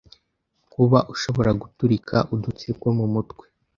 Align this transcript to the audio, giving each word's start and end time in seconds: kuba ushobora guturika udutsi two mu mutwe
kuba 0.73 0.99
ushobora 1.13 1.51
guturika 1.61 2.15
udutsi 2.33 2.67
two 2.79 2.89
mu 2.97 3.05
mutwe 3.13 3.45